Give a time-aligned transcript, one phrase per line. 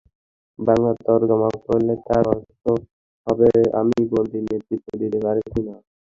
[0.59, 2.63] বাংলা তরজমা করলে তার অর্থ
[3.27, 5.75] হবে—আমি বন্দী, নেতৃত্ব দিতে পারছি না।